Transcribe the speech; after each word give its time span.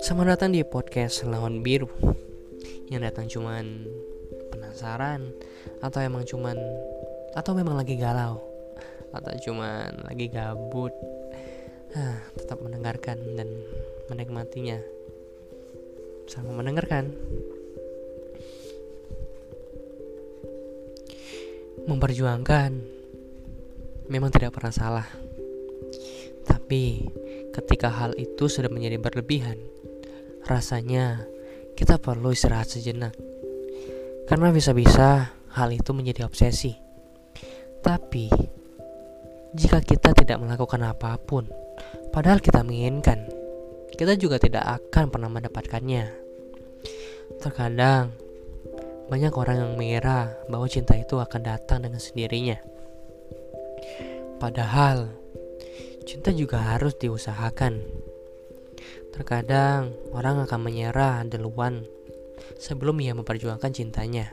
Selamat 0.00 0.32
datang 0.32 0.56
di 0.56 0.64
podcast 0.64 1.28
Lawan 1.28 1.60
Biru. 1.60 1.92
Yang 2.88 3.02
datang 3.12 3.28
cuman 3.28 3.84
penasaran 4.48 5.28
Atau 5.84 6.00
emang 6.00 6.24
cuman 6.24 6.56
Atau 7.36 7.52
memang 7.52 7.76
lagi 7.76 8.00
galau 8.00 8.40
Atau 9.12 9.36
cuman 9.44 10.08
lagi 10.08 10.32
gabut. 10.32 10.96
Ah, 12.00 12.16
Tetap 12.32 12.64
mendengarkan 12.64 13.20
dan 13.36 13.52
menikmatinya. 14.08 14.80
Sama 16.32 16.56
mendengarkan. 16.56 17.12
Memperjuangkan. 21.84 22.72
Memang 24.08 24.32
tidak 24.32 24.56
pernah 24.56 24.72
salah 24.72 25.21
Tapi 26.72 27.04
ketika 27.52 27.92
hal 27.92 28.16
itu 28.16 28.48
sudah 28.48 28.72
menjadi 28.72 28.96
berlebihan 28.96 29.60
Rasanya 30.48 31.20
kita 31.76 32.00
perlu 32.00 32.32
istirahat 32.32 32.72
sejenak. 32.72 33.12
Karena 34.24 34.48
bisa-bisa 34.48 35.36
hal 35.52 35.68
itu 35.68 35.92
menjadi 35.92 36.24
obsesi. 36.24 36.72
Tapi 37.84 38.32
jika 39.52 39.84
kita 39.84 40.16
tidak 40.16 40.40
melakukan 40.40 40.80
apa 40.88 41.20
pun, 41.20 41.44
padahal 42.08 42.40
kita 42.40 42.64
menginginkan, 42.64 43.28
kita 43.92 44.16
juga 44.16 44.40
tidak 44.40 44.64
akan 44.64 45.12
pernah 45.12 45.28
mendapatkannya. 45.28 46.08
Terkadang 47.36 48.16
banyak 49.12 49.32
orang 49.36 49.56
yang 49.60 49.72
mengira 49.76 50.40
bahwa 50.48 50.64
cinta 50.72 50.96
itu 50.96 51.20
akan 51.20 51.40
datang 51.44 51.84
dengan 51.84 52.00
sendirinya. 52.00 52.56
Padahal 54.40 55.20
cinta 56.04 56.34
juga 56.34 56.60
harus 56.60 56.94
diusahakan 56.98 58.02
Terkadang 59.12 59.92
orang 60.16 60.40
akan 60.48 60.60
menyerah 60.64 61.20
duluan 61.28 61.84
sebelum 62.56 62.96
ia 63.04 63.12
memperjuangkan 63.12 63.68
cintanya. 63.68 64.32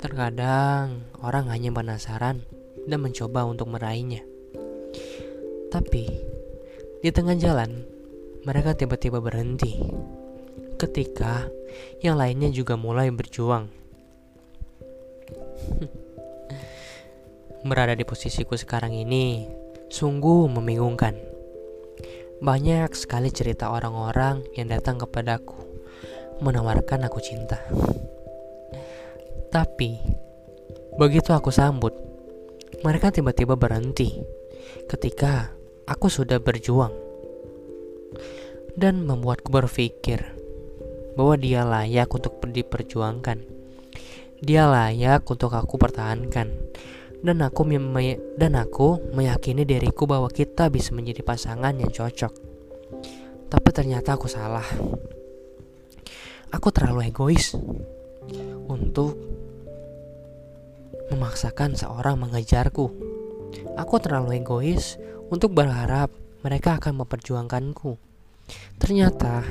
Terkadang 0.00 1.04
orang 1.20 1.52
hanya 1.52 1.68
penasaran 1.68 2.48
dan 2.88 2.98
mencoba 3.04 3.44
untuk 3.44 3.68
meraihnya. 3.68 4.24
Tapi 5.68 6.04
di 7.04 7.10
tengah 7.12 7.36
jalan 7.36 7.84
mereka 8.48 8.72
tiba-tiba 8.72 9.20
berhenti 9.20 9.76
ketika 10.80 11.44
yang 12.00 12.16
lainnya 12.16 12.48
juga 12.48 12.80
mulai 12.80 13.12
berjuang. 13.12 13.68
Berada 17.68 17.92
di 17.94 18.02
posisiku 18.02 18.56
sekarang 18.56 18.96
ini 18.96 19.60
sungguh 19.92 20.48
membingungkan. 20.48 21.12
Banyak 22.40 22.96
sekali 22.96 23.28
cerita 23.28 23.68
orang-orang 23.68 24.40
yang 24.56 24.72
datang 24.72 24.96
kepadaku 24.96 25.60
menawarkan 26.40 27.04
aku 27.04 27.20
cinta. 27.20 27.60
Tapi 29.52 30.00
begitu 30.96 31.36
aku 31.36 31.52
sambut, 31.52 31.92
mereka 32.80 33.12
tiba-tiba 33.12 33.52
berhenti 33.52 34.16
ketika 34.88 35.52
aku 35.84 36.08
sudah 36.08 36.40
berjuang 36.40 36.96
dan 38.72 39.04
membuatku 39.04 39.52
berpikir 39.52 40.24
bahwa 41.20 41.36
dia 41.36 41.68
layak 41.68 42.08
untuk 42.08 42.40
diperjuangkan. 42.40 43.44
Dia 44.40 44.66
layak 44.66 45.28
untuk 45.28 45.52
aku 45.52 45.76
pertahankan 45.76 46.48
dan 47.22 47.38
aku 47.46 47.62
dan 48.34 48.52
aku 48.58 49.14
meyakini 49.14 49.62
diriku 49.62 50.10
bahwa 50.10 50.26
kita 50.26 50.66
bisa 50.68 50.90
menjadi 50.90 51.22
pasangan 51.22 51.70
yang 51.78 51.94
cocok. 51.94 52.34
Tapi 53.46 53.68
ternyata 53.70 54.18
aku 54.18 54.26
salah. 54.26 54.66
Aku 56.50 56.68
terlalu 56.74 57.08
egois 57.08 57.54
untuk 58.66 59.16
memaksakan 61.14 61.78
seorang 61.78 62.18
mengejarku. 62.18 62.90
Aku 63.78 63.94
terlalu 64.02 64.42
egois 64.42 64.98
untuk 65.30 65.54
berharap 65.54 66.10
mereka 66.42 66.82
akan 66.82 67.06
memperjuangkanku. 67.06 67.96
Ternyata 68.82 69.46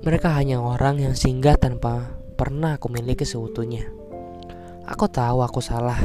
mereka 0.00 0.32
hanya 0.32 0.64
orang 0.64 0.98
yang 1.04 1.14
singgah 1.14 1.60
tanpa 1.60 2.08
pernah 2.40 2.80
aku 2.80 2.88
miliki 2.88 3.28
seutuhnya. 3.28 3.84
Aku 4.86 5.10
tahu 5.10 5.42
aku 5.42 5.60
salah 5.60 5.98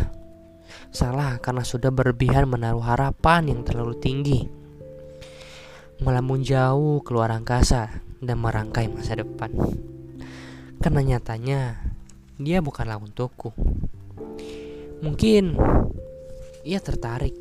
Salah 0.92 1.40
karena 1.40 1.64
sudah 1.64 1.90
berlebihan 1.90 2.48
menaruh 2.48 2.84
harapan 2.84 3.52
yang 3.52 3.62
terlalu 3.64 3.96
tinggi. 4.00 4.40
Melamun 6.02 6.42
jauh 6.42 7.00
keluar 7.06 7.32
angkasa 7.32 8.02
dan 8.22 8.38
merangkai 8.42 8.90
masa 8.90 9.18
depan. 9.18 9.54
Karena 10.82 11.02
nyatanya 11.06 11.78
dia 12.42 12.58
bukanlah 12.58 12.98
untukku. 12.98 13.54
Mungkin 15.02 15.58
ia 16.62 16.78
tertarik, 16.78 17.34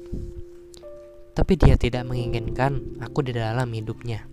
tapi 1.36 1.56
dia 1.60 1.76
tidak 1.76 2.08
menginginkan 2.08 3.00
aku 3.04 3.20
di 3.24 3.36
dalam 3.36 3.68
hidupnya. 3.68 4.24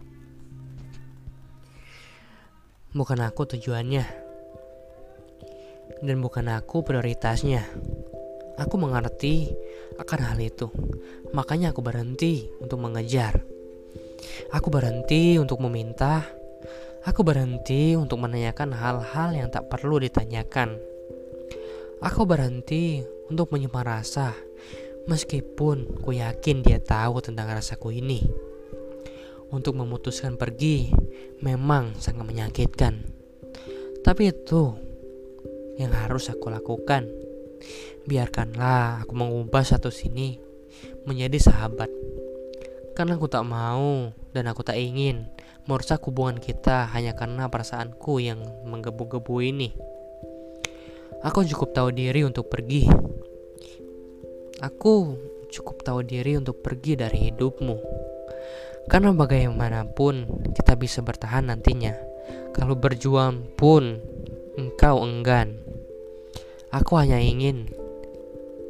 Bukan 2.96 3.20
aku 3.20 3.44
tujuannya, 3.48 4.06
dan 6.04 6.18
bukan 6.24 6.48
aku 6.52 6.88
prioritasnya. 6.88 7.68
Aku 8.58 8.76
mengerti 8.82 9.54
akan 10.02 10.20
hal 10.34 10.38
itu, 10.42 10.70
makanya 11.34 11.74
aku 11.74 11.86
berhenti 11.86 12.50
untuk 12.58 12.82
mengejar. 12.82 13.46
Aku 14.54 14.74
berhenti 14.74 15.38
untuk 15.38 15.62
meminta. 15.62 16.26
Aku 17.08 17.24
berhenti 17.24 17.96
untuk 17.96 18.20
menanyakan 18.20 18.76
hal-hal 18.76 19.30
yang 19.32 19.48
tak 19.48 19.72
perlu 19.72 20.02
ditanyakan. 20.02 20.76
Aku 22.04 22.28
berhenti 22.28 23.00
untuk 23.32 23.54
menyimpan 23.54 23.86
rasa, 23.86 24.36
meskipun 25.08 26.04
ku 26.04 26.12
yakin 26.12 26.62
dia 26.66 26.84
tahu 26.84 27.24
tentang 27.24 27.48
rasaku 27.48 27.96
ini. 27.96 28.20
Untuk 29.48 29.80
memutuskan 29.80 30.36
pergi 30.36 30.92
memang 31.40 31.96
sangat 31.96 32.28
menyakitkan, 32.28 33.00
tapi 34.04 34.36
itu 34.36 34.76
yang 35.80 35.96
harus 35.96 36.28
aku 36.28 36.52
lakukan. 36.52 37.08
Biarkanlah 38.08 39.04
aku 39.04 39.12
mengubah 39.20 39.68
satu 39.68 39.92
sini 39.92 40.40
menjadi 41.04 41.52
sahabat. 41.52 41.92
Karena 42.96 43.20
aku 43.20 43.28
tak 43.28 43.44
mau 43.44 44.16
dan 44.32 44.48
aku 44.48 44.64
tak 44.64 44.80
ingin 44.80 45.28
merusak 45.68 46.00
hubungan 46.08 46.40
kita 46.40 46.88
hanya 46.96 47.12
karena 47.20 47.52
perasaanku 47.52 48.24
yang 48.24 48.40
menggebu-gebu 48.64 49.44
ini. 49.44 49.76
Aku 51.20 51.44
cukup 51.44 51.76
tahu 51.76 51.92
diri 51.92 52.24
untuk 52.24 52.48
pergi. 52.48 52.88
Aku 54.64 55.20
cukup 55.52 55.84
tahu 55.84 56.00
diri 56.08 56.40
untuk 56.40 56.64
pergi 56.64 56.96
dari 56.96 57.28
hidupmu. 57.28 57.76
Karena 58.88 59.12
bagaimanapun 59.12 60.48
kita 60.56 60.80
bisa 60.80 61.04
bertahan 61.04 61.52
nantinya. 61.52 61.92
Kalau 62.56 62.80
berjuang 62.80 63.52
pun 63.60 64.00
engkau 64.56 65.04
enggan. 65.04 65.60
Aku 66.72 66.96
hanya 66.96 67.20
ingin 67.20 67.68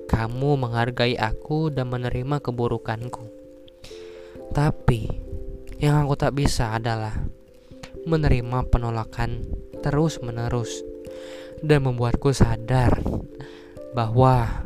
kamu 0.07 0.56
menghargai 0.56 1.19
aku 1.19 1.69
dan 1.69 1.91
menerima 1.91 2.40
keburukanku. 2.40 3.28
Tapi 4.56 5.01
yang 5.78 6.01
aku 6.01 6.18
tak 6.18 6.34
bisa 6.34 6.73
adalah 6.73 7.13
menerima 8.07 8.72
penolakan 8.72 9.45
terus-menerus 9.84 10.81
dan 11.62 11.85
membuatku 11.85 12.31
sadar 12.31 12.97
bahwa 13.91 14.66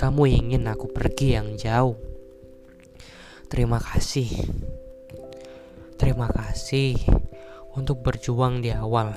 kamu 0.00 0.40
ingin 0.40 0.64
aku 0.70 0.88
pergi 0.88 1.36
yang 1.36 1.58
jauh. 1.60 1.98
Terima 3.50 3.82
kasih. 3.82 4.30
Terima 6.00 6.32
kasih 6.32 6.96
untuk 7.76 8.00
berjuang 8.00 8.64
di 8.64 8.72
awal. 8.72 9.12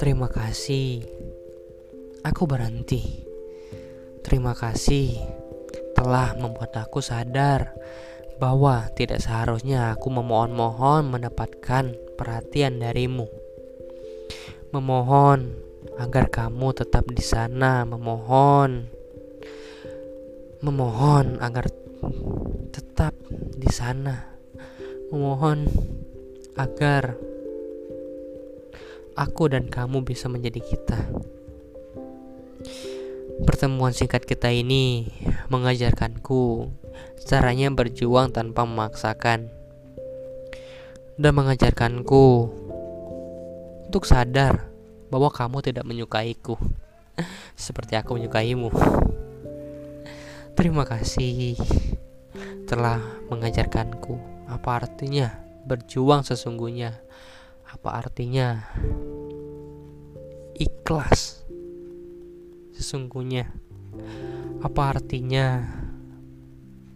Terima 0.00 0.26
kasih 0.26 1.06
aku 2.26 2.42
berhenti. 2.50 3.31
Terima 4.22 4.54
kasih 4.54 5.18
telah 5.92 6.34
membuat 6.38 6.74
aku 6.78 6.98
sadar 6.98 7.74
bahwa 8.42 8.90
tidak 8.98 9.22
seharusnya 9.22 9.94
aku 9.94 10.10
memohon-mohon 10.10 11.06
mendapatkan 11.06 11.94
perhatian 12.18 12.82
darimu. 12.82 13.30
Memohon 14.74 15.52
agar 16.00 16.32
kamu 16.32 16.74
tetap 16.74 17.06
di 17.12 17.22
sana, 17.22 17.84
memohon 17.84 18.88
memohon 20.62 21.42
agar 21.42 21.66
tetap 22.70 23.14
di 23.58 23.68
sana. 23.68 24.38
Memohon 25.10 25.68
agar 26.56 27.18
aku 29.18 29.44
dan 29.50 29.68
kamu 29.68 30.06
bisa 30.06 30.30
menjadi 30.30 30.62
kita. 30.62 31.00
Pertemuan 33.42 33.90
singkat 33.90 34.22
kita 34.22 34.54
ini 34.54 35.10
mengajarkanku 35.50 36.70
caranya 37.26 37.70
berjuang 37.74 38.30
tanpa 38.30 38.62
memaksakan, 38.62 39.50
dan 41.20 41.32
mengajarkanku 41.36 42.26
untuk 43.86 44.04
sadar 44.08 44.66
bahwa 45.12 45.28
kamu 45.28 45.58
tidak 45.60 45.84
menyukaiku 45.84 46.56
seperti 47.58 47.98
aku 47.98 48.16
menyukaimu. 48.16 48.70
Terima 50.56 50.84
kasih 50.86 51.56
telah 52.66 53.00
mengajarkanku 53.28 54.16
apa 54.48 54.86
artinya 54.86 55.32
berjuang 55.66 56.24
sesungguhnya, 56.24 56.98
apa 57.68 57.88
artinya 57.90 58.66
ikhlas 60.56 61.41
sesungguhnya, 62.72 63.52
apa 64.64 64.96
artinya 64.96 65.68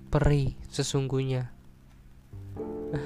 perih 0.09 0.57
sesungguhnya. 0.73 1.53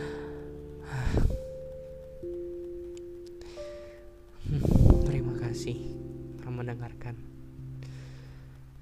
Terima 5.06 5.34
kasih 5.38 5.76
telah 6.38 6.54
mendengarkan. 6.54 7.14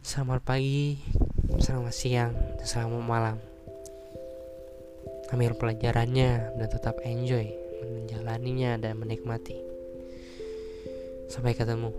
Selamat 0.05 0.41
pagi, 0.41 0.96
selamat 1.61 1.94
siang, 1.94 2.32
dan 2.56 2.64
selamat 2.64 3.05
malam. 3.05 3.37
Ambil 5.29 5.52
pelajarannya 5.52 6.56
dan 6.56 6.69
tetap 6.73 7.05
enjoy 7.05 7.52
menjalaninya 7.84 8.81
dan 8.81 8.96
menikmati. 8.96 9.61
Sampai 11.29 11.52
ketemu 11.52 11.93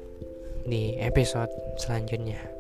di 0.66 0.96
episode 1.00 1.52
selanjutnya. 1.80 2.59